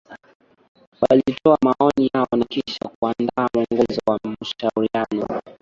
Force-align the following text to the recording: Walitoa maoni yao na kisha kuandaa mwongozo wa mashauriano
Walitoa 1.01 1.57
maoni 1.63 2.09
yao 2.13 2.27
na 2.37 2.45
kisha 2.45 2.89
kuandaa 2.99 3.47
mwongozo 3.53 3.99
wa 4.07 4.19
mashauriano 4.23 5.41